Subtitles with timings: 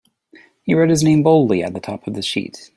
[0.63, 2.69] He wrote his name boldly at the top of the sheet.